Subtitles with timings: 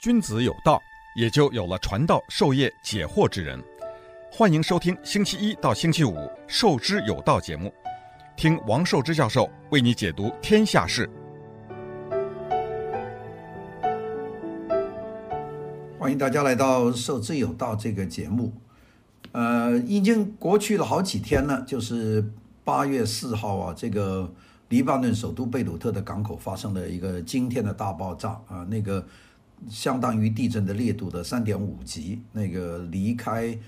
[0.00, 0.80] 君子有道，
[1.16, 3.60] 也就有了传道授业解惑之人。
[4.30, 6.14] 欢迎收听星期一到星期五
[6.46, 7.74] 《授之有道》节目，
[8.36, 11.10] 听王寿之教授为你解读天下事。
[15.98, 18.52] 欢迎大家来到《授之有道》这个节目。
[19.32, 22.24] 呃，已经过去了好几天了，就是
[22.62, 24.32] 八月四号啊，这个
[24.68, 29.04] 黎巴嫩首都贝鲁特的港口发生了一个惊天的大爆炸啊，那个
[29.68, 33.58] 相当于地震的烈度的三点五级，那个离开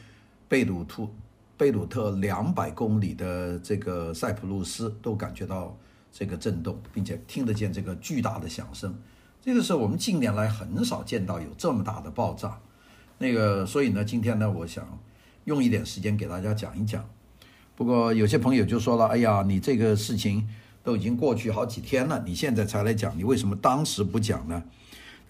[0.48, 1.08] 贝鲁特
[1.56, 5.76] 贝鲁特两百公里的这个塞浦路斯都感觉到
[6.12, 8.94] 这个震动，并且听得见这个巨大的响声。
[9.40, 12.58] 这个是我们近年来很少见到有这么大的爆炸。
[13.18, 14.86] 那个，所以呢，今天呢，我想。
[15.44, 17.02] 用一点时间给大家讲一讲，
[17.74, 20.46] 不过有些朋友就说了：“哎呀，你这个事情
[20.84, 24.62] 都已经过去好几天了，你现在才来讲，你为什么当时不讲呢？”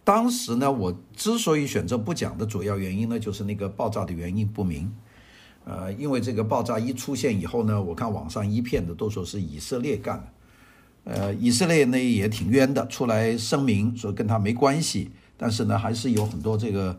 [0.04, 4.93] 当时呢，我之所以选择不讲的主要原因呢，就是那个爆炸的原因不明。
[5.65, 10.18] 呃，因为这个爆炸一出现以后呢，我看网上一片的都说是以色列干
[11.04, 16.98] 的，呃，以色列呢也挺冤的，出来声明说跟他没关系，但是呢，还是有很多这个。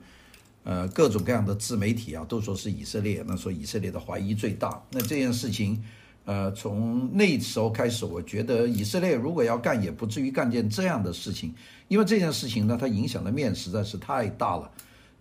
[0.64, 4.80] 呃，各种各样的自媒体啊，都说是以色列，那说以色列的怀疑最大。
[4.92, 5.84] 那这件事情，
[6.26, 11.54] 呃，从那时候开始，我觉得以色列如果要干，也不至于干件这样的事情，
[11.88, 14.70] 因为这件事情呢，它影响的面实在是太大了。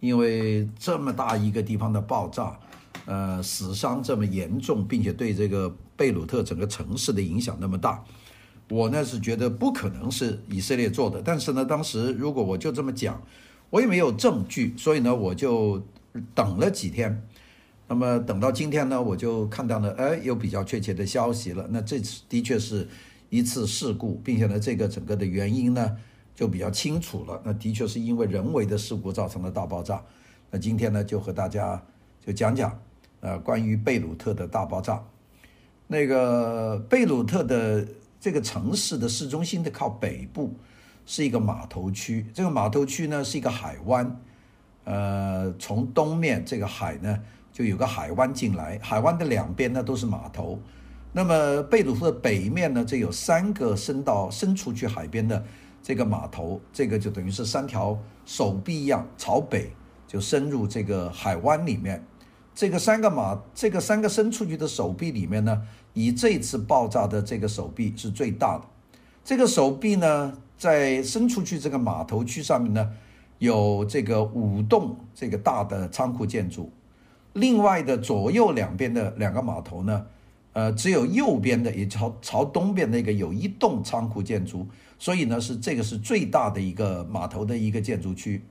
[0.01, 2.59] 因为这么大一个地方的爆炸，
[3.07, 8.03] 呃，死伤这么严重，并且对这个贝鲁特整个城市的影响那么大，
[8.69, 11.21] 我呢是觉得不可能是以色列做的。
[11.23, 13.21] 但是呢，当时如果我就这么讲。
[13.73, 15.81] 我也没有证据，所以呢，我就
[16.35, 17.23] 等了几天。
[17.91, 21.67] 那么等到今天呢，我就看到了，哎，有比较确切的消息了。
[21.71, 22.87] 那这次的确是
[23.31, 25.97] 一次事故，并且呢，这个整个的原因呢
[26.33, 27.43] 就比较清楚了。
[27.45, 30.01] 那的确是因为人为的事故造成的大爆炸。
[30.53, 31.83] 那今天呢，就和大家
[32.25, 32.81] 就讲讲，
[33.19, 35.03] 呃，关于贝鲁特的大爆炸。
[35.89, 37.85] 那个贝鲁特的
[38.21, 40.55] 这个城市的市中心的靠北部。
[41.07, 44.21] 是一个码头区，这个码头区呢是一个海湾，
[44.85, 47.19] 呃，从东面这个海呢
[47.53, 50.59] 就有个海湾进来，海湾的两边呢都是码头。
[51.13, 55.45] 那么贝鲁特北面呢，这有三个伸到伸出去海边的
[55.83, 59.73] 这个码头，这个就等于是三条手臂一样朝北
[60.07, 62.05] 就深入这个海湾里面。
[62.55, 65.63] 这个三个码，这个三个伸出去的手臂里面呢，
[65.95, 68.65] 以这次爆炸的这个手臂是最大的。
[69.25, 72.91] 这个手臂呢，在伸出去这个码头区上面呢，
[73.39, 76.71] 有这个五栋这个大的仓库建筑，
[77.35, 80.07] 另外的左右两边的两个码头呢，
[80.53, 84.67] 呃，只有右边的也朝朝东边那个有一栋仓库建筑，
[84.99, 88.43] 所以呢是这个是最大的一个码头的一个建筑区，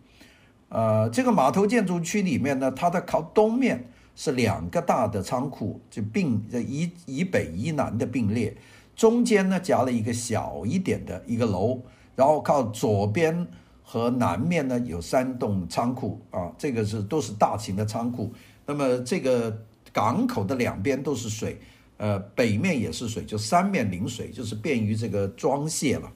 [0.69, 8.56] 呃，这个码头建筑区里面呢，它的靠东面是两个大的仓库，就并以以北以南的并列，
[8.96, 11.79] 中间呢夹了一个小一点的一个楼。
[12.16, 13.47] 然后靠左边
[13.81, 18.34] 和南面呢有三栋仓库啊，这个是都是大型的仓库。
[18.69, 21.59] 那么这个港口的两边都是水，
[21.97, 26.12] 呃，北面也是水，就三面临水，就是便于这个装卸了。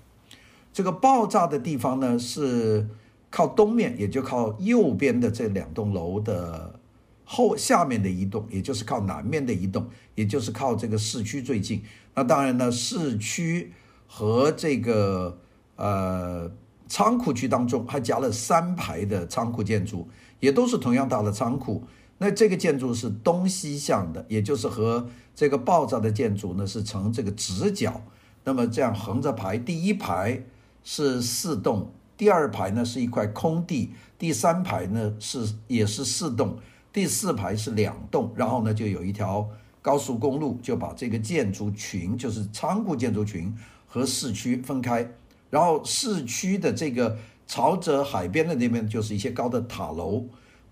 [0.71, 2.87] 这个爆炸的地方呢是
[3.31, 6.79] 靠东面，也就靠右边的这两栋楼的
[7.25, 11.81] 后下面的一栋，也就是靠南面的一栋，也就是靠这个市区最近。
[12.13, 13.73] 那当然呢，市区
[14.05, 15.39] 和这个。
[15.75, 16.51] 呃，
[16.87, 20.07] 仓库区当中还夹了三排的仓库建筑，
[20.39, 21.83] 也都是同样大的仓库。
[22.23, 28.01] 那这个建筑是东西向的，也就是和这个爆炸的建筑呢是呈这个直角。
[28.45, 30.41] 那么这样横着排，第一排
[30.85, 36.57] 是四栋，第二排呢是一块空地，第三排呢是也是四栋，
[36.93, 39.49] 第四排是两栋，然后呢就有一条
[39.81, 43.53] 高速公路，就把这个建筑群，就是仓库建筑群
[43.85, 45.11] 和市区分开。
[45.49, 50.23] 然后市区的这个朝着海边的那边就是一些高的塔楼，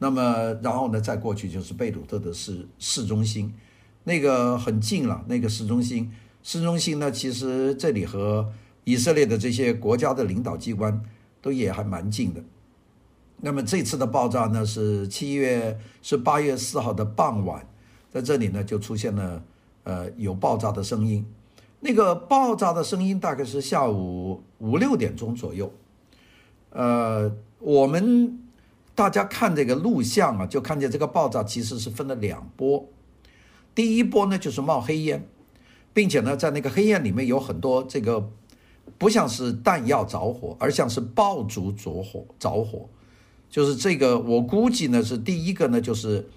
[0.04, 3.54] 那么然后呢再过去就是贝鲁特的市市中心，
[4.04, 5.24] 那个很近了。
[5.28, 6.12] 那个市中心，
[6.42, 8.52] 市中心呢其实这里和
[8.84, 11.00] 以色列的这些国家的领导机关
[11.40, 12.42] 都也还蛮近的。
[13.42, 17.64] 那么这次的爆炸呢是七月是八月四号的傍晚，
[18.10, 19.44] 在这里呢就出现了
[19.84, 21.24] 呃有爆炸的声音。
[21.80, 25.72] 那个爆炸的声音大概是下午五六点钟左右，
[26.72, 28.40] 呃，我们
[29.02, 32.88] 大家看这个录像啊，就看见这个爆炸其实是分了两波，
[33.74, 35.28] 第一波呢就是冒黑烟，
[35.92, 38.30] 并且呢在那个黑烟里面有很多这个
[39.00, 42.88] 不像是弹药着火，而像是爆竹着火着火，
[43.50, 46.30] 就是这个我估计呢是第一个呢，就是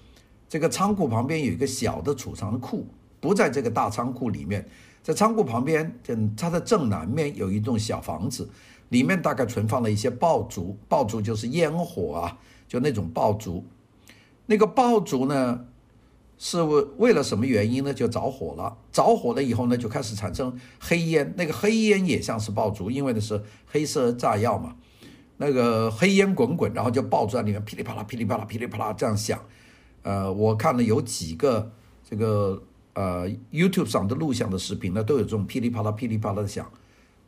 [0.49, 2.87] 这个仓库旁边有一个小的储藏库，
[3.19, 4.67] 不在这个大仓库里面，
[5.03, 8.49] 在仓库旁边，嗯它的正南面有一栋小房子，
[8.89, 13.65] 里面大概存放了一些爆竹，爆竹就是烟火啊，就那种爆竹，
[14.45, 15.65] 那个爆竹呢。
[16.37, 17.93] 是为为了什么原因呢？
[17.93, 21.33] 就着火了，着火了以后呢，就开始产生黑烟。
[21.37, 24.75] 那个黑烟也像是爆竹，因为那是黑色炸药嘛。
[25.37, 29.39] 那个黑烟滚滚，然后就爆出来，里面噼里啪啦、噼里啪啦、噼里啪啦这样响。
[30.03, 31.71] 呃，我看了有几个
[32.03, 32.61] 这个
[32.95, 36.69] 呃 YouTube 上的录像的视频呢，都有这种噼里啪啦、噼里啪啦的响。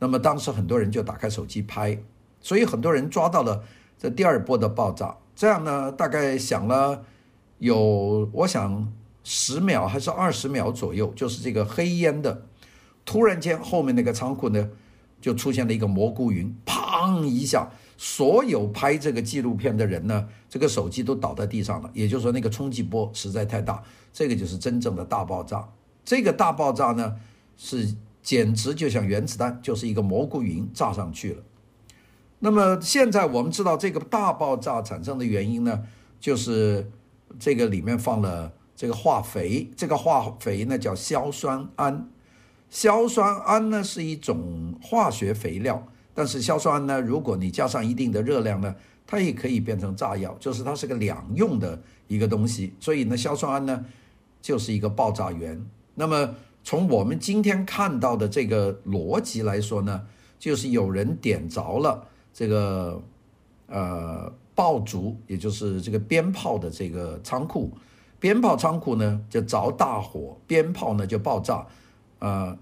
[0.00, 1.98] 那么当时很多人就打开手机拍，
[2.42, 3.64] 所以很多人抓到了
[3.98, 5.16] 这第二波的爆炸。
[5.36, 7.04] 这样呢，大概响了
[7.58, 8.92] 有，我想。
[9.30, 12.46] 十秒还是二十秒左右，就是这个黑烟的，
[13.04, 14.70] 突然间后面那个仓库呢，
[15.20, 21.90] 就出现了一个蘑菇云，砰一下，所有拍这个纪录片的人呢，这个手机都倒在地上了。
[21.92, 23.82] 也就是说，那个冲击波实在太大，
[24.14, 25.68] 这个就是真正的大爆炸。
[26.02, 27.16] 这个大爆炸呢，
[27.58, 31.42] 是简直就像原子弹，就是一个蘑菇云炸上去了。
[32.40, 35.84] 那么现在我们知道这个大爆炸产生的原因呢，
[36.20, 36.90] 就是
[37.38, 38.52] 这个里面放了。
[38.80, 42.00] 这个化肥，这个化肥呢叫硝酸铵，
[42.70, 48.72] 硝酸铵呢是一种化学肥料，但是硝酸铵呢，如果你加上一定的热量呢，
[49.04, 53.84] 它也可以变成炸药，就是它是个两用的一个东西，所以呢，硝酸铵呢
[54.40, 55.60] 就是一个爆炸源。
[55.96, 60.06] 那么从我们今天看到的这个逻辑来说呢，
[60.38, 62.06] 就是有人点着了
[62.38, 63.02] 这个
[63.66, 67.72] 呃爆竹，也就是这个鞭炮的这个仓库。
[68.20, 71.66] 鞭炮仓库呢就着大火，鞭炮呢就爆炸，
[72.20, 72.56] 呃，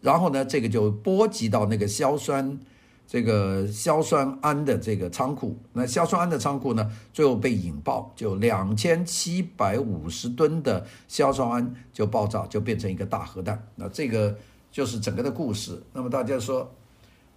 [0.00, 2.56] 然后呢这个就波及到那个硝酸，
[3.04, 13.60] 这个硝酸铵的这个仓库，那硝酸铵的仓库呢最后被引爆，就两千七百五十吨的硝酸铵就爆炸，就变成一个大核弹。
[13.74, 14.36] 那这个
[14.70, 15.82] 就是整个的故事。
[15.92, 16.72] 那么大家说，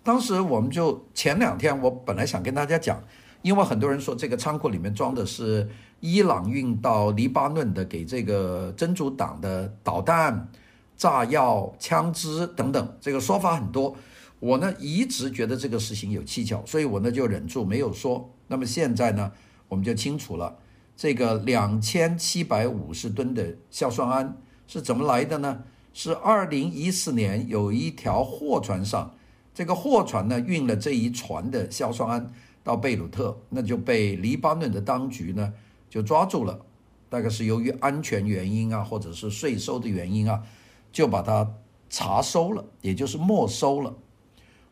[0.07, 3.03] 当时我们就前两天我本来想跟大家讲，
[3.41, 5.67] 因为很多人说这个仓库里面装的是。
[5.99, 10.47] 伊朗运到黎巴嫩的给这个真主党的导弹、
[10.95, 13.95] 炸药、枪支等等，这个说法很多。
[14.39, 18.31] 我呢一直觉得这个事情有蹊跷，所以我呢就忍住没有说。
[18.45, 19.31] 那么现在呢，
[19.67, 20.55] 我们就清楚了，
[20.95, 24.31] 这个两千七百五十吨的硝酸铵
[24.67, 25.63] 是怎么来的呢？
[25.91, 29.15] 是二零一四年有一条货船上，
[29.57, 32.29] 这个货船呢运了这一船的硝酸铵
[32.63, 35.51] 到贝鲁特，那就被黎巴嫩的当局呢。
[35.89, 36.63] 就抓住了，
[37.09, 40.43] 大概是由于安全原因啊，或者是税收的原因啊，
[40.91, 41.55] 就把它
[41.89, 43.95] 查收了，也就是没收了。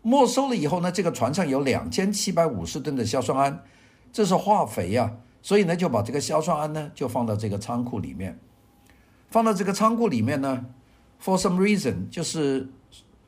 [0.04, 3.58] 没收了以后呢，这个船上有两千七百五十吨的硝酸铵，
[4.14, 8.38] 这是化肥呀、啊，所以呢就把这个硝酸铵呢就放到这个仓库里面，
[9.32, 10.64] 放到这个仓库里面呢
[11.20, 12.70] ，for some reason 就是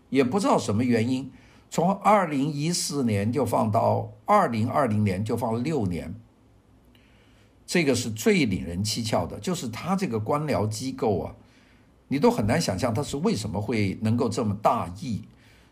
[0.09, 1.31] 也不知道什么原因，
[1.69, 6.13] 从二零一四年就放到二零二零年，就放了六年。
[7.65, 11.35] 这个是最令人蹊跷的，就是他这个官僚机构啊，
[12.07, 15.23] 你都很难想象他是为什么会能够这么大意，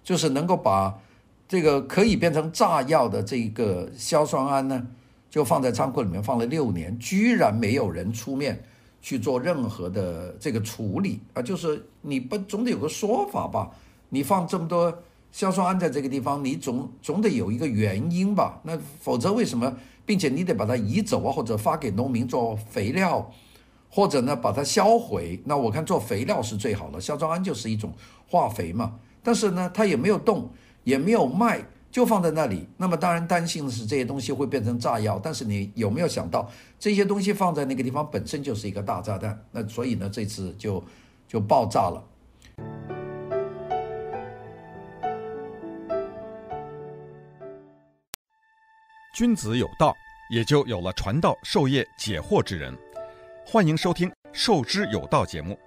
[0.04, 1.00] 就是能够把
[1.48, 4.88] 这个可以变成炸药的这个硝酸铵呢，
[5.30, 8.62] 就放在仓库里面放了六年，居然没有人出面
[9.02, 13.72] 去做任何的这个处理啊，就是你不总得有个说法吧？
[14.10, 15.02] 你放这么多
[15.36, 18.62] 硝酸铵在这个地方，你总总得有一个原因吧？
[18.64, 19.76] 那否则为什么？
[20.06, 23.30] 并且你得把它移走啊，或者发给农民做肥料，
[23.90, 25.42] 或者呢把它销毁。
[25.44, 27.92] 那我看做肥料是最好的，硝酸铵就是一种
[28.30, 28.98] 化肥嘛。
[29.22, 30.50] 但是呢，它也没有动，
[30.86, 31.62] 也没有卖，
[31.92, 32.66] 就放在那里。
[32.78, 35.20] 那么当然担心的是这些东西会变成炸药。
[35.22, 36.50] 但是你有没有想到，
[36.80, 39.38] 这些东西放在那个地方本身就是一个大炸弹？
[39.52, 40.82] 那所以呢，这次就
[41.28, 42.02] 就爆炸了。
[49.16, 49.96] 君子有道，
[50.30, 52.78] 也就有了传道授业解惑之人。
[53.46, 55.58] 欢迎收听《授之有道》节目，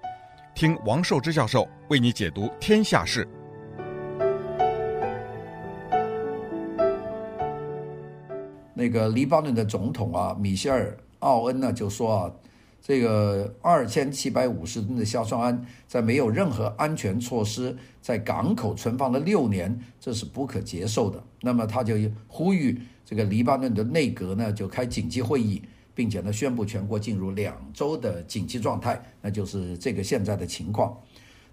[0.54, 3.26] 听王寿之教授为你解读天下事。
[8.74, 10.90] 那个黎巴嫩的总统啊，米歇尔·
[11.20, 12.32] 奥恩呢，就说啊，
[12.82, 21.18] 这个二千七百五十吨的硝酸铵，在没有任何安全措施，在港口存放了六年，这是不可接受的。
[21.40, 21.94] 那么他就
[22.26, 22.78] 呼吁。
[23.08, 25.62] 这个黎巴嫩的内阁呢，就开紧急会议，
[25.94, 30.94] 并且呢宣布全国进入两周的紧急状态，那就是这个现在的情况。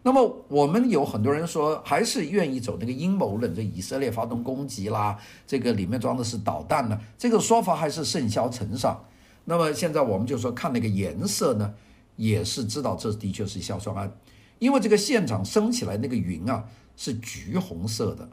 [0.04, 9.02] 那么我们有很多人说，还是愿意走那个阴谋论，这以色列发动攻击啦，这个里面装的是导弹呢，这个说法还是甚嚣尘上。
[9.46, 11.74] 那么现在我们就说看那个颜色呢，
[12.18, 14.12] 也是知道这的确是硝酸铵，
[14.60, 16.66] 因为这个现场升起来那个云啊
[16.98, 18.28] 是橘红色的，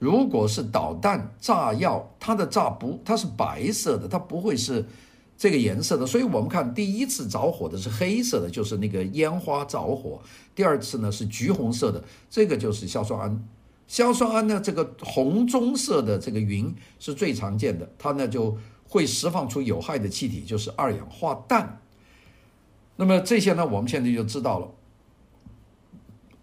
[0.00, 4.84] 如果是导弹炸药，它的炸不它是白色的，它不会是。
[5.42, 10.20] 这个颜色的，所以我们看第一次着火的是黑色的，就是那个烟花着火；
[10.54, 13.38] 第二次呢是橘红色的，这个就是硝酸铵。
[13.88, 18.54] 硝酸铵呢，这个红棕色的这个云是最常见的，它呢就
[18.86, 21.80] 会释放出有害的气体，就是二氧化氮。
[22.96, 24.68] 那么这些呢，我们现在就知道了。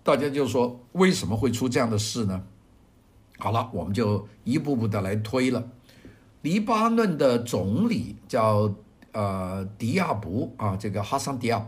[0.01, 2.43] 大家就说为什么会出这样的事呢？
[3.38, 5.63] 好了，我们就一步步的来推了。
[6.41, 8.74] 黎巴嫩的总理叫。
[9.13, 11.67] 呃，迪亚卜啊，这个哈桑迪亚，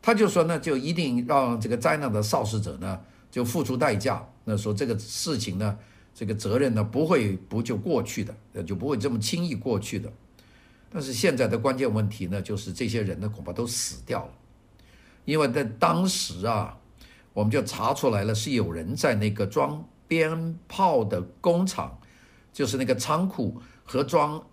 [0.00, 4.24] 他就说呢，就一定让这个灾难的肇事者呢，就付出代价。
[4.44, 5.76] 那说这个事情呢，
[6.14, 10.12] 这个责任呢，不会不就过去的，就不会这么轻易过去的。
[10.88, 14.32] 但是现在的关键问题呢，就是这些人呢，恐怕都死掉了，
[15.24, 16.78] 因为在当时啊，
[17.32, 21.98] 我们就查出来了，是有人在那个装鞭炮的工厂，
[22.52, 24.44] 就是那个仓库和装。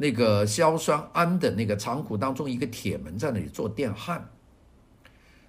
[0.00, 4.30] 那个硝酸铵的那个仓库当中，一个铁门在那里做电焊。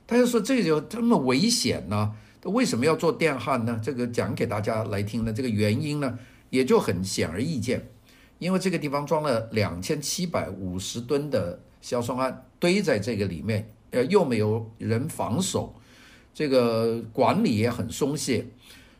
[0.07, 2.15] 他就说：“这就这么危险呢？
[2.45, 5.31] 为什么要做电焊呢？”这个讲给大家来听呢。
[5.31, 6.17] 这个原因呢，
[6.49, 7.87] 也就很显而易见，
[8.39, 15.75] 因为这个地方装了两千七百五十吨的硝酸铵堆在这个里面，呃，又没有人防守，
[16.33, 18.47] 这个管理也很松懈，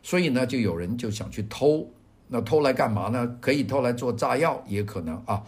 [0.02, 1.88] 所以呢，就有人就想去偷。
[2.32, 3.36] 那偷来干嘛呢？
[3.40, 5.42] 可以偷来做炸药，也可能啊，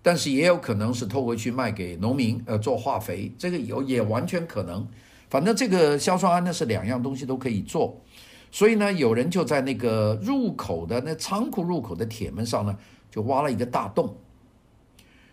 [0.00, 4.88] 但是也有可能是偷回去卖给农民，呃，做化肥，这个有也完全可能。
[5.28, 8.00] 反正这个硝酸铵呢是两样东西都可以做，
[8.50, 12.74] 所以呢，有人就在那个入口的那仓库入口的铁门上呢，
[13.10, 14.16] 就挖了一个大洞。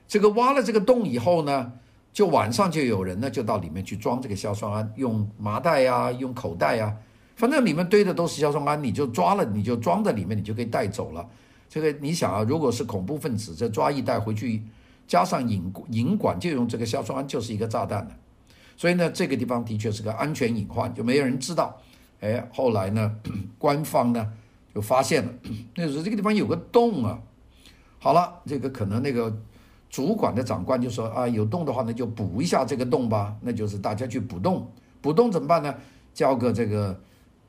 [0.06, 1.72] 这个挖了这个洞以后呢，
[2.12, 6.94] 就晚上就有人呢就到里面去装这个硝酸铵，用麻袋呀，用口袋呀。
[7.39, 11.25] 反正里面堆的都是硝酸铵，你就抓了，你就装在里面，你就可以带走了。
[11.69, 14.62] 这个你想啊，如果是恐怖分子，这抓一袋回去，
[15.08, 18.12] 加上引引管，就用这个硝酸铵，就是一个炸弹了。
[18.75, 21.79] 所以呢，这个地方的确是个安全隐患，就没有人知道。
[22.19, 23.15] 哎，后来呢，
[23.58, 24.34] 官方呢
[24.75, 25.31] 就发现了，
[25.77, 27.17] 那时候这个地方有个洞啊。
[28.00, 29.34] 好了，这个可能那个
[29.89, 33.34] 主管的长官就说啊，有洞的话，那就补一下这个洞吧。
[33.39, 34.69] 那就是大家去补洞，
[35.00, 35.74] 补洞怎么办呢？
[36.13, 37.00] 叫个这个。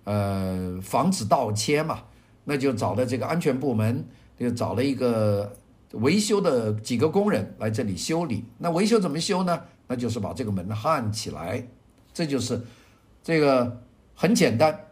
[0.04, 2.00] 呃，防止盗窃嘛，
[2.44, 4.04] 那就找了这个安全部门，
[4.38, 5.56] 就找了一个
[5.92, 8.44] 维修的几个工人来这里修理。
[8.58, 9.60] 那维修怎么修呢？
[9.86, 11.66] 那就是把这个门焊起来，
[12.14, 12.60] 这就是
[13.22, 13.80] 这个
[14.14, 14.86] 很简单。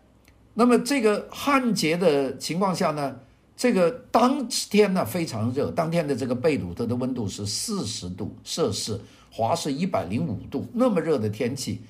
[0.54, 3.16] 那么这个焊接的情况下呢，
[3.56, 9.00] 这个当天呢非常热，当天的这个贝鲁特的温度是四十度摄氏，
[9.30, 11.80] 华氏一百零五度，那么热的天气，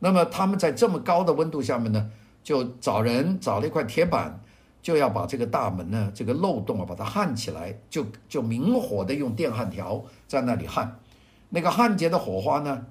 [0.00, 2.10] 那么他们在这么高的温度下面呢？
[2.46, 4.40] 就找人找了一块铁板，
[4.80, 11.00] 就要把这个大门呢，这个漏洞啊，把它焊起来，就就明火的用电焊条在那里焊，
[11.48, 12.86] 那个焊接的火花呢，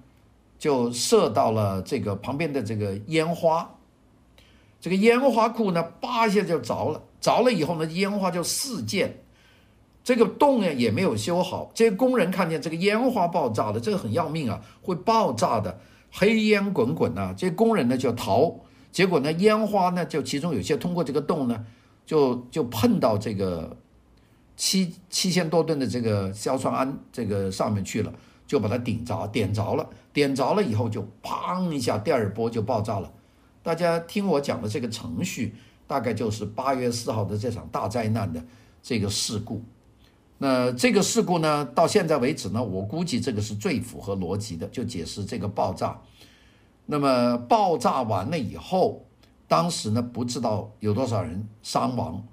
[0.59, 3.77] 就射到了这个旁边的这个烟花，
[4.81, 9.09] 这个烟花库呢，叭一下就着了，着了以后呢，烟花就四溅，
[10.03, 15.79] 这个洞呢也没有修好，这些工人看见这个烟花爆炸了，这个很要命啊，会爆炸的，
[16.11, 18.53] 黑烟滚滚呐，这些工人呢就逃。
[18.95, 21.65] 结果呢，烟花呢，就其中有些通过这个洞呢，
[22.05, 23.75] 就就碰到这个
[24.55, 28.13] 七七千多吨的这个硝酸铵这个上面去了，
[28.47, 33.11] 就把它顶着，点着了，点着了以后就砰一下，第二波就爆炸了。
[33.61, 35.53] 大家听我讲的这个程序，
[35.85, 38.41] 大概就是八月四号的这场大灾难的
[38.81, 39.61] 这个事故。
[40.37, 45.99] 那这个事故呢，到现在为止呢，我估计这个是最符合逻辑的，就解释这个爆炸。
[46.85, 49.05] 那么爆炸完了以后，
[49.47, 52.23] 当时呢不知道有多少人伤亡。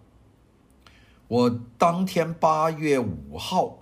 [1.29, 3.79] 我当天八月五号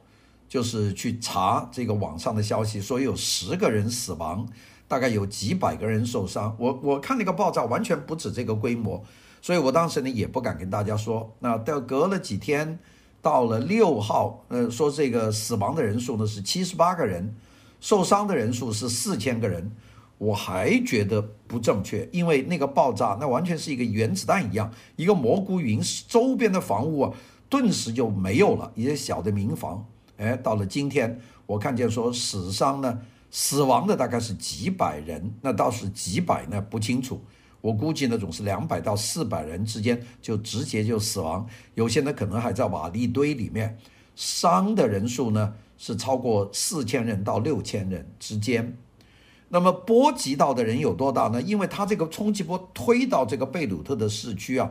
[0.48, 4.48] 就是去查这个网上的消息，说有十个人死亡，
[4.86, 6.54] 大概有几百个人受伤。
[6.58, 9.02] 我我看那个爆炸完全不止这个规模，
[9.42, 11.34] 所以我当时呢也不敢跟大家说。
[11.40, 12.78] 那到隔了几天，
[13.20, 17.34] 到了六号，呃，说这个死亡的人数呢是七十八个人，
[17.80, 19.72] 受伤的人数是四千个人。
[20.20, 27.12] 我还觉得不正确，因为那个爆炸，那完全是一个原子弹一样，一个蘑菇云，周边的房屋啊，
[27.48, 29.82] 顿时就没有了，一些小的民房。
[30.18, 33.00] 哎，到了今天，我看见说死伤呢，
[33.30, 37.18] 死亡的大概是几百人，那倒是几百呢，不清楚。
[37.62, 43.78] 我估计呢总是两百到四百人之间就直接就死亡，有些呢可能还在瓦砾堆里面，
[44.14, 48.76] 伤的人数呢是超过四千人到六千人之间。
[49.52, 51.42] 那么波及到的人有多大呢？
[51.42, 54.70] 因为它这个冲击波推到这个贝鲁特的市区啊，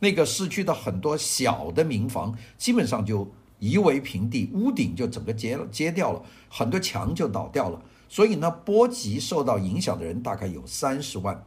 [0.00, 3.26] 那个市区的很多小的民房基本上就
[3.58, 7.80] 夷为平地，屋顶就整个揭揭掉了，很多墙就倒掉了。
[8.06, 11.42] 所以呢，波及受到影响的人大概有三十万。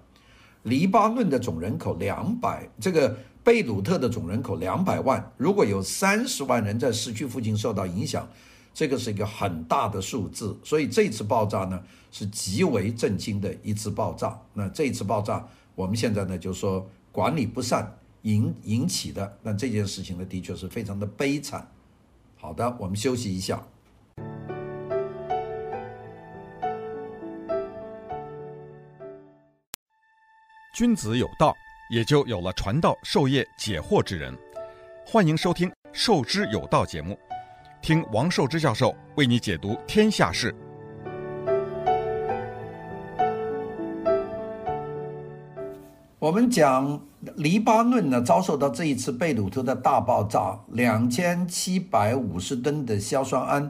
[0.63, 8.27] 黎巴嫩的总人口两百，这个贝鲁特的总人口两百万，如果有三十万人在市区附近受到影响。
[8.73, 14.39] 这个是一个很大的数字，所以这次爆炸呢是极为震惊的一次爆炸。
[14.53, 19.37] 那这次爆炸，我们现在呢就说管理不善引引起的。
[19.43, 21.69] 那这件事情呢的确是非常的悲惨。
[22.37, 23.61] 好的，我们休息一下。
[30.73, 31.53] 君子有道，
[31.91, 34.35] 也就有了传道授业解惑之人。
[35.05, 37.19] 欢迎收听《授之有道》节目。
[37.81, 40.55] 听王寿之教授为你解读天下事。
[46.19, 47.01] 我们讲
[47.37, 53.69] 黎巴嫩呢，遭受到这一次贝鲁特的大爆炸，两千七百五十吨的硝酸铵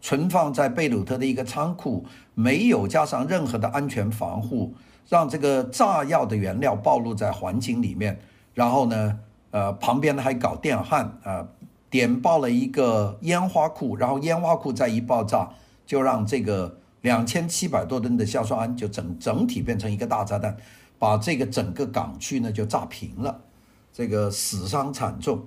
[0.00, 4.74] 存放在贝鲁特的一个仓库，没有加上任何的安全防护，
[5.08, 8.18] 让这个炸药的原料暴露在环境里面。
[8.52, 9.20] 然后呢，
[9.52, 11.16] 呃，旁边呢还搞电焊。
[11.22, 11.46] 呃
[11.94, 15.48] 点爆了一个烟花库，然后烟花库再一爆炸，
[15.86, 20.56] 就让这个两千七百多吨的硝酸铵就整整体变成一个大炸弹，
[20.98, 23.42] 把这个整个港区呢就炸平了，
[23.92, 25.46] 这个死伤惨重。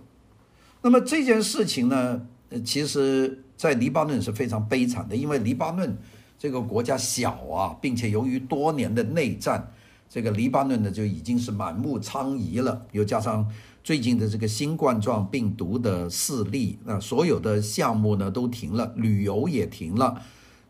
[0.81, 2.25] 那么这件事情呢，
[2.63, 5.97] 其实在黎巴嫩是非常悲惨的，因为黎巴嫩
[6.39, 9.73] 这个国家小啊，并且由于多年的内战，
[10.07, 13.45] 这个黎巴嫩呢就已经是满目疮痍了，又加上。
[13.87, 20.21] 最近的这个新冠状病毒的肆虐，那所有的项目呢都停了，旅游也停了，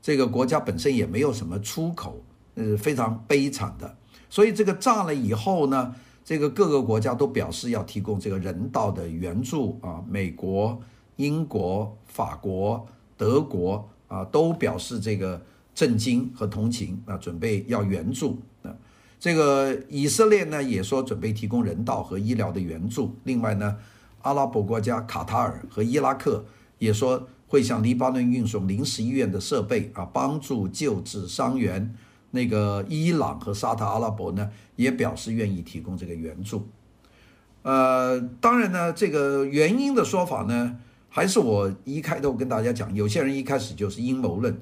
[0.04, 2.22] 这个国家本身也没有什么出口，
[2.54, 3.98] 呃，非常悲惨的。
[4.30, 10.80] 所以这个炸了以后呢，这个各个国家都表示要提供这个人道的援助啊，美国、
[11.16, 12.86] 英国、法国、
[13.18, 15.42] 德国啊都表示这个
[15.74, 18.38] 震惊和同情啊，准备要援助。
[19.20, 23.16] 这个以色列呢也说准备提供人道和医疗的援助。
[23.24, 23.78] 另外呢，
[24.22, 26.46] 阿拉伯国家卡塔尔和伊拉克
[26.78, 31.96] 也说会向黎巴嫩运送临时医院的设备啊，帮助救治伤员。
[32.32, 36.68] 那个伊朗和沙特阿拉伯呢也表示愿意提供这个援助。
[37.64, 40.78] 呃，当然呢，这个原因的说法呢，
[41.10, 44.56] 还是我一开头跟大家讲，有些人一开始就是阴谋论。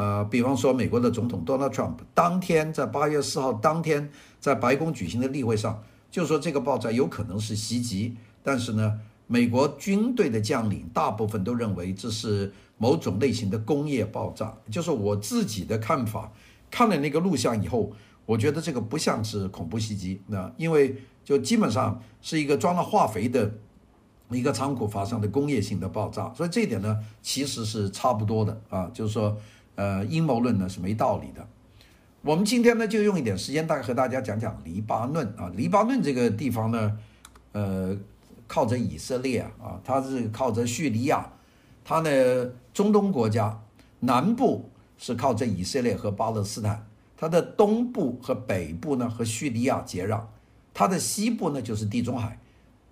[0.00, 4.10] 呃，比方说，美国的总统 Donald Trump 当天在八月四号当天
[4.40, 14.56] 在白宫举行的例会上，就说这个爆炸有可能是袭击，但是呢，美国军队的将领大部分都认为这是某种类型的工业爆炸。
[14.70, 16.32] 就是我自己的看法，
[16.70, 17.92] 看了那个录像以后，
[18.24, 23.52] 我觉得这个不像是恐怖袭击，那因为就基本上是一个装了化肥的
[24.30, 29.36] 一个仓库发生的工业性的爆炸，所以这一点呢，其实是差不多的啊，就是说。
[29.76, 31.46] 呃，阴谋论呢是没道理的。
[32.22, 35.50] 我们今天呢就用一点时间，大概和大家讲讲黎巴嫩啊。
[35.56, 36.98] 黎巴嫩这个地方呢，
[37.52, 37.96] 呃，
[38.46, 41.32] 靠着以色列啊，它是靠着叙利亚，
[41.82, 43.58] 它呢中东国家
[44.00, 50.20] 南部是靠着以色列和巴勒斯坦，它的东部和北部呢和叙利亚接壤，
[50.74, 52.38] 它的西部呢就是地中海。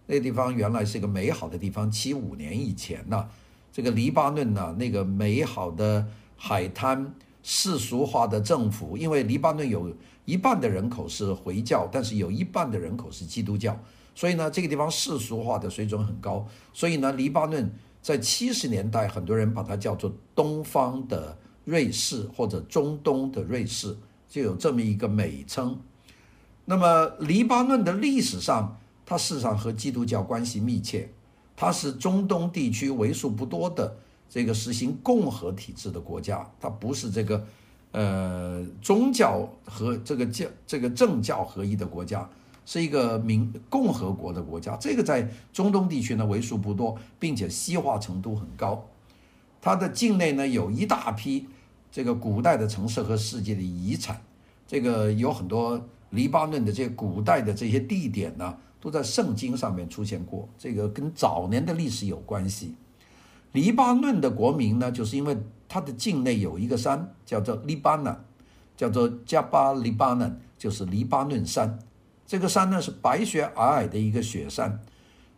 [0.06, 3.28] 那地方原来是一个美好的地方，七五年以前呢，
[3.70, 6.06] 这个黎巴嫩呢那个美好的。
[6.40, 9.92] 海滩世俗化的政府，因为黎巴嫩有
[10.24, 13.76] 一半的人口是回教，但是有一半的人口是基督教，
[14.14, 16.46] 所以呢，这个地方世俗化的水准很高。
[16.72, 17.68] 所以呢，黎巴嫩
[18.00, 23.96] 在七十年代，很多人把它叫做东方的瑞士或者中东的瑞士，
[24.28, 25.78] 就有这么一个美称。
[26.64, 31.10] 那么，黎巴嫩的历史上，它事实上和基督教关系密切，
[31.56, 33.96] 它是中东地区为数不多的。
[34.30, 37.46] 这个实行共和体制的国家，它不是这个，
[37.92, 42.28] 呃，宗教和这个教这个政教合一的国家，
[42.66, 44.76] 是一个民共和国的国家。
[44.76, 48.86] 这个在中东地区呢为数不多，并且西化程度很高。
[49.62, 51.46] 它的境内呢有一大批
[51.90, 54.20] 这个古代的城市和世界的遗产，
[54.66, 60.46] 这个有很多黎巴嫩的这些古代的这些地点呢，都在圣经上面出现过。
[60.58, 62.74] 这个跟早年的历史有关系。
[63.52, 65.36] 黎巴嫩的国名呢，就是因为
[65.68, 68.14] 它的境内有一个山叫做黎巴嫩，
[68.76, 71.78] 叫做加巴黎巴嫩，就是黎巴嫩山。
[72.26, 74.78] 这个山呢是白雪皑皑的一个雪山。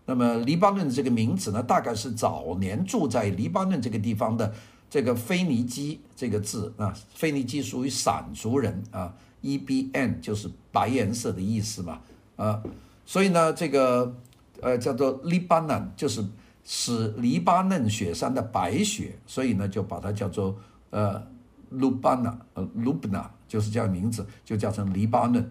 [0.06, 4.52] 那么黎巴嫩这个名字呢，大概是早年住在黎巴嫩这个地方的
[4.88, 12.00] 这个腓尼基这个字啊，腓尼基属于闪族人啊，E B N 就是白颜色的意思嘛
[12.34, 12.60] 啊，
[13.06, 14.12] 所以呢这个
[14.60, 16.24] 呃叫做黎巴嫩就是
[16.64, 20.56] 是黎巴嫩雪山的白雪，所以呢就把它叫做
[20.90, 21.22] 呃
[21.70, 25.50] 卢巴纳呃卢布纳就是这样名字，就叫成黎巴嫩。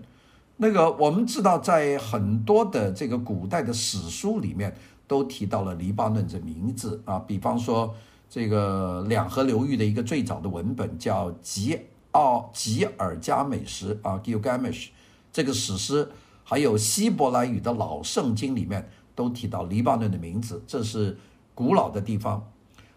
[0.57, 4.75] 那个我们知道，在很多的这个古代的史书里面，
[5.07, 7.17] 都提到了黎巴嫩这名字啊。
[7.19, 7.95] 比方说，
[8.29, 11.79] 这个两河流域的一个最早的文本叫《吉
[12.11, 14.87] 奥吉尔加美什》啊，《Gilgamesh》
[15.31, 16.09] 这个史诗，
[16.43, 18.89] 还有希伯来语的老圣经里面
[19.19, 20.63] 都提到黎巴嫩的名字。
[20.65, 21.17] 这是
[21.53, 22.49] 古老的地方。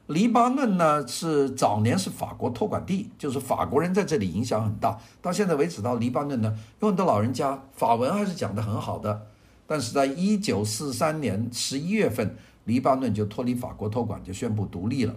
[0.06, 5.00] 黎巴嫩呢，是早年是法国托管地，就是法国人在这里影响很大。
[5.20, 9.26] 到现在为止，到黎巴嫩呢，有很多老人家法文还是讲得很好的。
[9.66, 15.14] 但是在一九四三年十一月份，黎巴嫩就脱离法国托管，就宣布独立了。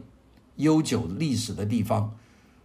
[0.56, 2.16] 悠久历史的地方，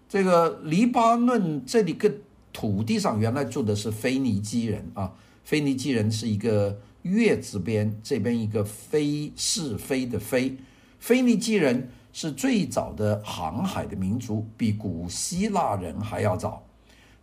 [0.08, 2.10] 这个黎巴嫩这里个
[2.52, 5.12] 土地上原来住的是腓尼基人啊，
[5.44, 10.56] 腓尼基人是一个月字边，这边一个非是非的非，
[10.98, 11.90] 腓尼基人。
[12.12, 16.60] 是最早的航海的民族，比古希腊人还要早。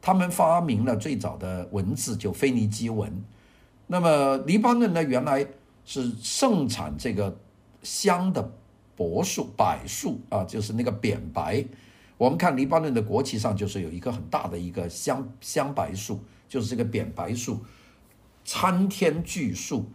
[0.01, 3.11] 他们发明了最早的文字，就腓尼基文。
[3.87, 5.45] 那么黎巴嫩呢，原来
[5.83, 7.37] 是盛产这个
[7.83, 8.49] 香的
[8.95, 11.43] 柏树、柏树啊，就是那个扁柏。
[12.17, 17.59] 我们看黎巴嫩的国旗上，就是有一棵很大的一个香香柏树，就是这个扁柏树，
[18.47, 19.85] 参天巨树。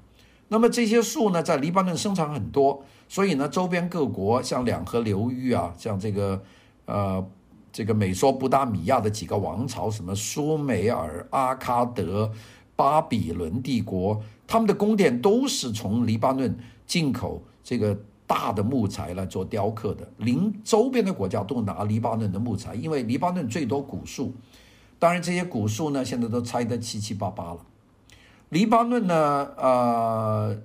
[0.49, 2.85] 那么这些树呢，在黎巴嫩生产很多。
[3.09, 6.43] 所以呢，周边各国像两河流域啊，像这个，
[6.87, 7.27] 呃，
[7.73, 12.31] 这个美索不达米亚的几个王朝，什么苏美尔、阿喀德、
[12.77, 20.11] 巴比伦帝国，他们的宫殿都是从黎巴嫩进口这个大的木材来做雕刻的。
[20.19, 24.35] 邻周边的国家都拿黎巴嫩的木材，因为黎巴嫩最多古树。
[24.99, 27.59] 当然，这些古树呢，现在都拆得七七八八了。
[28.53, 29.15] 黎巴嫩呢，
[29.57, 30.63] 呃。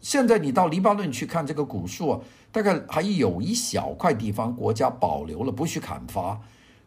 [0.00, 2.20] 现在你到黎巴嫩去看这个古树啊，
[2.52, 6.40] 大概还有一小块地方国家保留了，不许砍伐。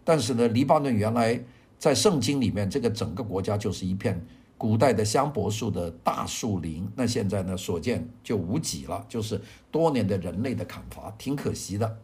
[0.05, 1.37] 但是呢，黎巴嫩原来
[1.77, 4.25] 在圣经里面，这个整个国家就是一片
[4.57, 6.89] 古代的香柏树的大树林。
[6.95, 11.97] 那现在呢，所见就无几了，就是多年的人类的砍伐，挺可惜的。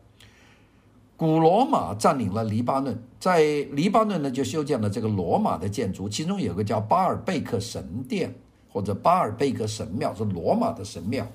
[1.18, 3.42] 古罗马占领了黎巴嫩，在
[3.74, 8.34] 黎巴嫩呢就修建了这个罗马的建筑，其中有个叫巴尔贝克神殿。
[8.70, 11.26] 或者巴尔贝克神庙是罗马的神庙，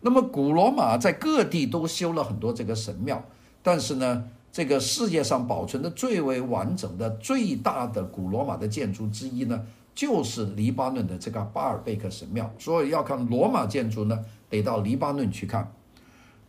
[0.00, 3.22] 那么古罗马在各地都修了很多这个神庙，
[3.62, 9.62] 但是呢，这个世界上保存的最为完整的、最大的古罗马的建筑之一呢，
[9.94, 12.50] 就是黎巴嫩的这个巴尔贝克神庙。
[12.58, 15.70] 所以要看罗马建筑呢，得到黎巴嫩去看。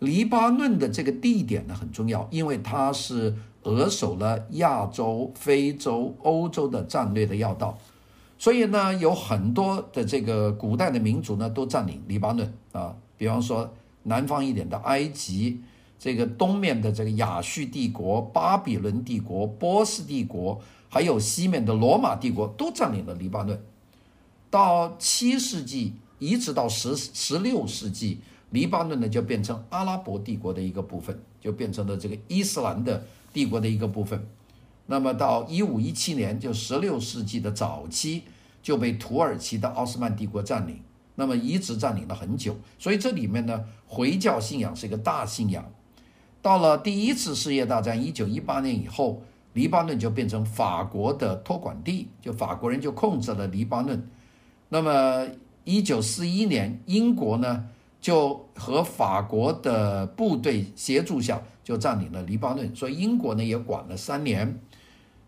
[0.01, 7.77] 黎巴嫩的这个地点呢很重要，因为它是扼守了亚洲、非洲、欧洲的战略的要道。
[8.39, 12.95] 所以呢，有很多的这个古代的民族呢，都占领黎巴嫩啊。
[13.15, 15.61] 比方说，南方一点的埃及，
[15.99, 20.59] 这个东面的这个亚述帝国、巴比伦帝国、波斯帝国，
[20.89, 23.61] 还有西面的罗马帝国，都占领了黎巴嫩。
[24.49, 34.25] 到七世纪，一直到十十六世纪，黎巴嫩呢就变成阿拉伯帝国的一个部分，就变成了这个伊斯兰的帝国的一个部分。
[34.87, 38.23] 那么到一五一七年，就十六世纪的早期，
[38.61, 40.81] 就被土耳其的奥斯曼帝国占领，
[41.15, 42.57] 那么一直占领了很久。
[42.77, 45.63] 所以这里面呢，回教信仰是一个大信仰。
[46.41, 49.21] 到了第一次世界大战一九一八年以后，
[49.53, 54.09] 黎巴嫩就变成法国的托管地，就法国人就控制了黎巴嫩。
[54.67, 55.27] 那么
[55.63, 57.69] 一九四一年，英国呢
[58.01, 62.75] 就和法国的部队协助下，就占领了黎巴嫩。
[62.75, 64.59] 所以英国呢也管了三年。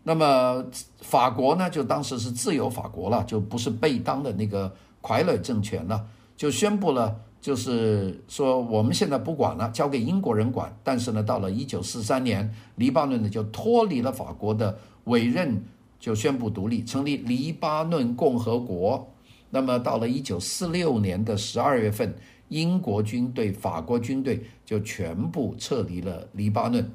[0.02, 0.62] 那么
[1.00, 6.04] 法国呢，就当时是自由法国了，就不是贝当的那个傀儡政权了，
[6.36, 10.76] 就宣布了，就是说我们现在不管了，交给英国人管。
[10.82, 15.64] 但是呢，到了一九四三年，黎巴嫩呢就脱离了法国的委任，
[15.98, 19.08] 就宣布独立，成立黎巴嫩共和国。
[19.48, 22.14] 那么到了一九四六年的十二月份，
[22.54, 26.88] 英国军队、法国军队就全部撤离了黎巴嫩。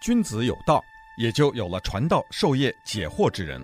[0.00, 0.82] 君子有道，
[1.18, 3.62] 也就有了传道授业解惑之人。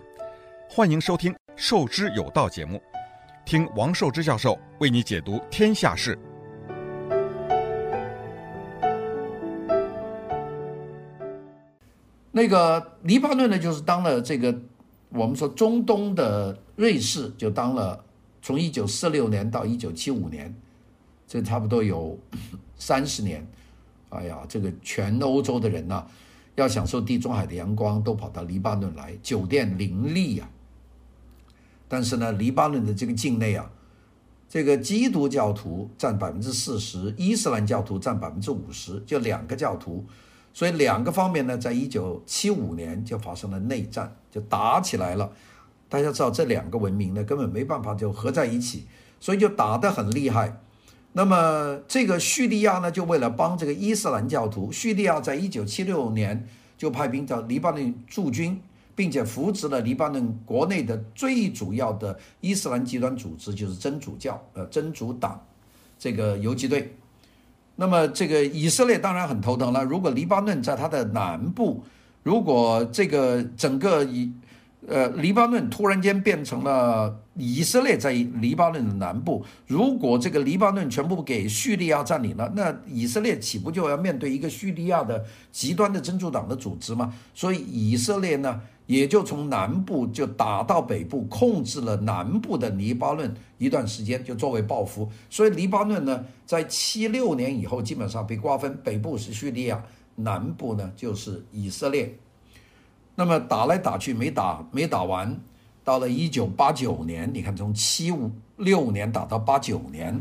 [0.69, 2.79] 欢迎收听《授之有道》节目，
[3.47, 6.19] 听王寿之教授为你解读天下事。
[12.31, 14.55] 那个黎巴嫩呢，就是当了这个
[15.11, 18.05] 我们说中东的瑞士，就当了
[18.43, 20.55] 从一九四六年到一九七五年，
[21.27, 22.19] 这差不多有
[22.77, 23.47] 三十年。
[24.11, 26.07] 哎呀，这个全欧洲的人呐、
[26.55, 30.57] 要享受地中海的阳光，都跑到黎巴嫩来，酒店林立呀、啊。
[31.89, 33.71] 但是呢，黎巴嫩的这个境内啊，
[34.49, 40.07] 这个基督教徒占百分之四十，伊斯兰教徒占百分之五十，就两个教徒，
[40.59, 45.31] 所以两个方面呢，在一九七五年就发生了内战，就打起来了。
[45.89, 48.85] 大家知道，这两个文明呢，根本没办法就合在一起，
[49.21, 50.61] 所以就打得很厉害。
[51.13, 58.61] 那么这个叙利亚呢，就为了帮这个伊斯兰教徒，叙利亚在一九七六年就派兵到黎巴嫩驻军，
[58.97, 65.41] 并且扶植了黎巴嫩国内的最主要的伊斯兰极端组织，就是真主教，呃，真主党
[65.97, 66.97] 这个游击队。
[67.81, 71.85] 那么这个以色列当然很头疼了，如果黎巴嫩在它的南部，
[72.25, 74.33] 如果这个整个以
[74.89, 79.45] 呃，黎巴嫩突然间变成了以色列在黎巴嫩的南部。
[79.67, 87.13] 如果这个黎巴嫩全部给叙利亚占领了，那以色列岂不就要面对一个叙利亚的极端的真主党的组织吗？
[87.35, 95.07] 所以以色列呢，也就从南部就打到北部，控制了南部的黎巴嫩一段时间，就作为报复。
[95.29, 102.19] 所以黎巴嫩呢，在七六年以后基本上被瓜分，北部是叙利亚，南部呢就是以色列。
[103.15, 105.39] 那么打来打去没打没打完，
[105.85, 110.19] 到了一九八九年，你看从七五六年打到八九年，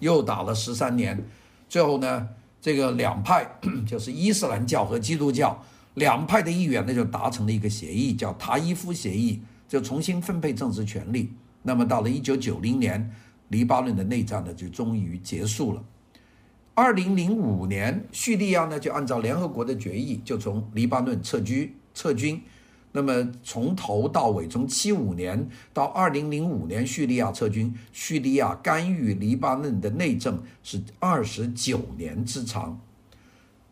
[0.00, 1.26] 又打了十三年，
[1.70, 2.28] 最后呢，
[2.60, 3.50] 这个两派
[3.88, 5.58] 就是伊斯兰教和基督教
[5.94, 11.32] 两派的议员呢就达成了一个协议，叫塔伊夫协议，就重新分配政治权力。
[11.62, 13.10] 那么到了一九九零年，
[13.48, 15.84] 黎巴嫩的内战呢就终于结束了。
[16.74, 21.74] 二零零五年，叙利亚呢就按照联合国的决议，就从黎巴嫩撤军。
[21.92, 22.40] 撤军，
[22.92, 32.80] 那么从头到尾，从七五年到二零零五年，叙利亚撤军，叙利亚干预黎巴嫩的内政是二十九年之长。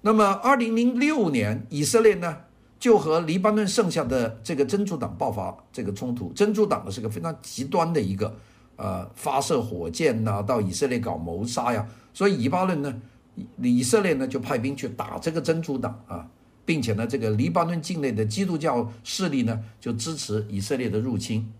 [0.00, 2.36] 那么二零零六年，以色列呢
[2.78, 6.32] 就和黎巴嫩剩下的这个真主党爆发这个冲突。
[6.32, 8.34] 真主党呢是个非常极端的一个，
[8.76, 11.86] 呃，发射火箭呐，到以色列搞谋杀呀。
[12.14, 12.94] 所以以巴嫩呢，
[13.60, 16.28] 以色列呢就派兵去打这个真主党啊。
[16.64, 21.50] 并且呢，这个黎巴嫩境内的基督教势力呢，就支持以色列的入侵。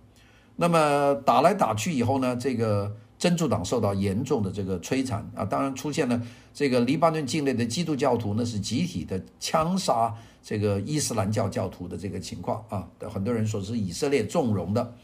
[0.57, 6.23] 那么打来打去以后呢，这个真主党受到严重的这个摧残啊，当然出现了
[6.55, 14.95] 这个黎巴嫩境内的基督教徒呢是集体的枪杀这个伊斯兰教教徒的这个情况啊，很多人说是以色列纵容的。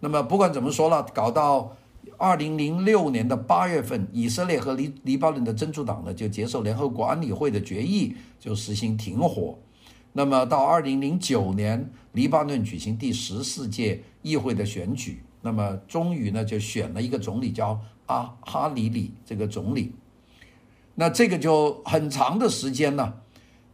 [0.00, 1.76] 那么不管怎么说了，搞到。
[2.16, 9.58] 二零零六年的八月份，以色列和黎黎巴嫩的真主党呢就接受联合国安理会的决议，就实行停火。
[10.14, 19.94] 那么到二零零九年，黎巴嫩举行第十四届议会的选举，那么终于呢就选了一个总理，叫阿哈里里这个总理。
[20.94, 23.22] 那这个就很长的时间了，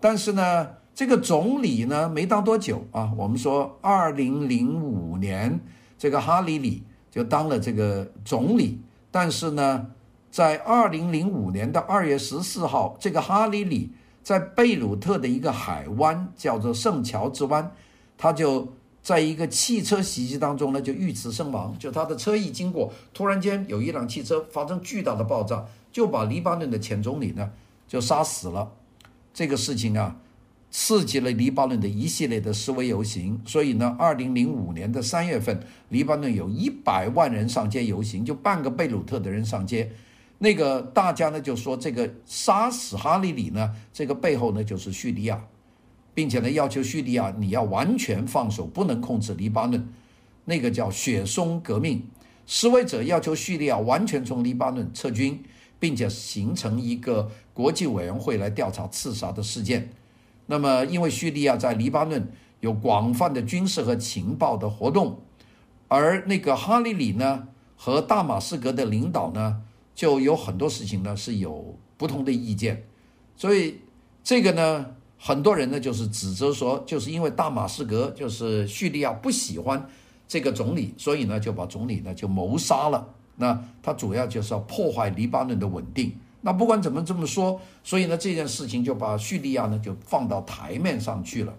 [0.00, 3.12] 但是呢，这个总理呢没当多久啊。
[3.16, 5.60] 我们说二零零五年
[5.98, 6.82] 这个哈里里。
[7.08, 8.78] 就当了这个总理，
[9.10, 9.86] 但是呢，
[10.30, 13.90] 在二零零五年的二月十四号，这个哈里里
[14.22, 17.72] 在贝鲁特的一个海湾叫做圣乔治湾，
[18.18, 18.68] 他就
[19.06, 21.78] 在一个汽车袭击当中呢，就遇刺身亡。
[21.78, 27.52] 就他的车一经过，突然间有一辆汽车发生巨大的爆炸，就把黎巴嫩的前总理呢
[27.86, 28.72] 就杀死了。
[29.32, 30.16] 这个事情啊。
[30.68, 39.90] 刺激了黎巴嫩的一系列的示威游行，所以呢，二零零五年的三月份，黎巴嫩有一百万人上街游行，就半个贝鲁特的人上街。
[40.38, 45.42] 那个大家呢就说，这个杀死哈利里呢，这个背后呢就是叙利亚，
[46.16, 49.86] 并且呢要求叙利亚你要完全放手，不能控制黎巴嫩。
[50.46, 52.08] 那个叫雪松革命，
[52.46, 55.44] 示威者要求叙利亚完全从黎巴嫩撤军，
[55.78, 59.90] 并且形成一个国际委员会来调查刺杀的事件。
[60.46, 65.20] 那么，因为叙利亚在黎巴嫩有广泛的军事和情报的活动，
[65.88, 69.60] 而那个哈利里呢和大马士革的领导呢，
[69.94, 72.84] 就有很多事情呢是有不同的意见，
[73.36, 73.80] 所以
[74.24, 79.88] 这个呢，很多人呢就是指责说，就是因为大马士革就是叙利亚不喜欢
[80.28, 83.08] 这个总理，所以呢就把总理呢就谋杀了。
[83.36, 86.12] 那他主要就是要破坏黎巴嫩的稳定。
[86.42, 91.52] 那不管怎么这么说，所以呢，这件事情就把叙利亚呢就放到台面上去了。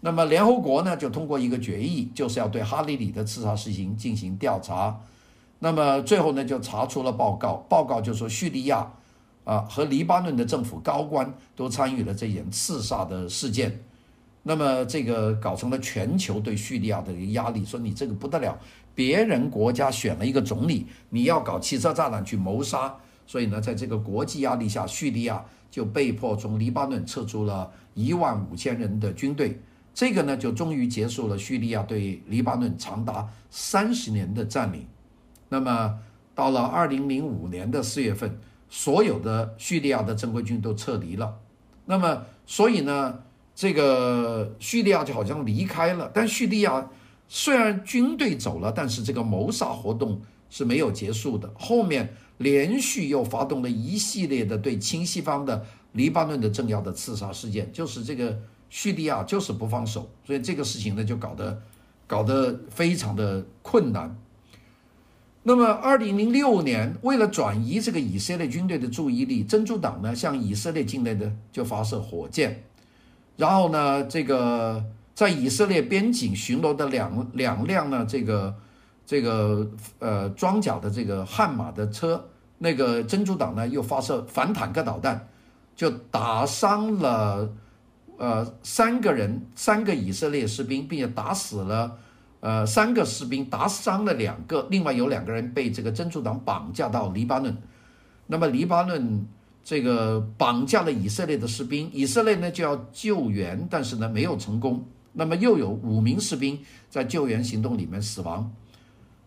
[0.00, 4.98] 那么联合国呢就通过一个决议，就是要对哈里里的刺杀事情进行调查。
[5.60, 8.90] 那么最后呢就查出了报告，报告就说叙利亚
[9.50, 13.82] 啊和黎巴嫩的政府高官都参与了这件刺杀的事件。
[14.44, 18.56] 那么这个搞成了全球对叙利亚的一个压力，说你这个不得了，
[18.94, 22.94] 别人国家选了一个总理，你要搞汽车炸弹去谋杀，
[23.26, 29.60] 所以呢，在这个国际压力下，叙利亚就被迫从黎巴嫩撤出了一万五千人的军队，
[29.92, 34.86] 这个呢就终于结束了叙利亚对黎巴嫩长达三十年的占领。
[35.48, 35.98] 那么
[36.36, 38.38] 到了二零零五年的四月份，
[38.70, 41.36] 所有的叙利亚的正规军都撤离了，
[41.86, 43.18] 那么所以呢，
[43.52, 46.88] 这个叙利亚就好像离开了，但叙利亚
[47.28, 51.52] 虽然军队走了，但是这个谋杀活动是没有结束的。
[51.58, 61.60] 后面连续又发动了一系列的对亲西方的黎巴嫩的政要的刺杀事件，就是这个叙利亚就是不放手，所以这个事情呢就搞得
[62.06, 64.16] 搞得非常的困难。
[65.42, 72.62] 那么，二零零六年，为了转移这个以色列军队的注意力，真主党呢向以色列境内的就发射火箭。
[73.38, 78.54] 然后呢，这个在以色列边境巡逻的两两辆呢，这个
[79.06, 79.66] 这个
[79.98, 82.22] 呃装甲的这个悍马的车，
[82.58, 85.26] 那个真主党呢又发射反坦克导弹，
[85.74, 87.50] 就打伤了
[88.18, 91.96] 呃三个人，三个以色列士兵，并且打死了
[92.40, 97.56] 呃三个士兵，打伤了两个，另外有两个人被这个真主党绑架到黎巴嫩，
[98.26, 99.26] 那么黎巴嫩。
[99.62, 104.82] 这个绑架了以色列的士兵，以色列呢就要救援，但是呢没有成功。
[105.12, 108.50] 那么又有五名士兵在救援行动里面死亡，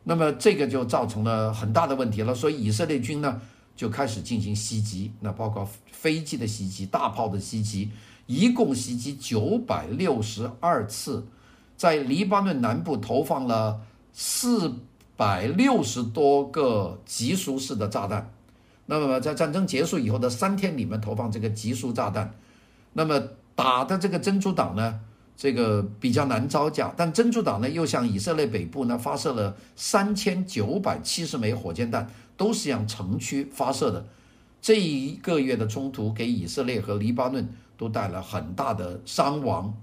[0.03, 2.33] 那么这个就造成了很大的问题了。
[2.33, 3.39] 所以以色列军呢
[3.75, 7.91] 就开始进行袭击，那包括飞机的袭击、大炮的袭击，
[8.25, 11.25] 一共袭击九百六十二次，
[11.75, 13.81] 在黎巴嫩南部投放了
[14.11, 14.73] 四
[15.15, 18.31] 百六十多个集束式的炸弹。
[18.85, 22.33] 那么在战争结束以后的三天里面投放这个集束炸弹，
[22.91, 23.21] 那么
[23.55, 24.99] 打的这个真主党呢，
[25.37, 34.05] 这个比较难招架，但真主党呢又向以色列北部呢发射了三千九百七十枚火箭弹，都是向城区发射的。
[34.61, 39.73] 这一个月的冲突给以色列和黎巴嫩都带来很大的伤亡，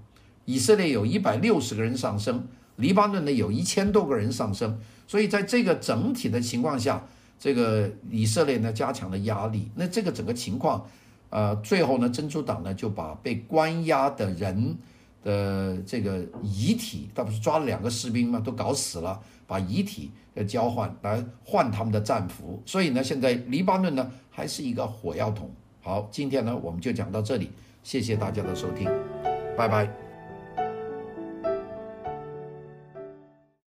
[0.51, 7.03] 以色列有一百六十个人丧生，黎巴嫩呢有一千多个人丧生，所以在这个整体的情况下。
[7.43, 10.85] 这个以色列呢加强了压力，那这个整个情况，
[11.31, 14.77] 呃，最后呢，真主党呢就把被关押的人
[15.23, 18.39] 的这个遗体，他不是抓了两个士兵吗？
[18.39, 25.49] 都搞死了，把遗体呃交换来换他们的战俘，所以呢，现在黎巴嫩呢还是一个火药桶。
[25.81, 27.49] 好，今天呢我们就讲到这里，
[27.81, 28.87] 谢谢大家的收听，
[29.57, 30.10] 拜拜。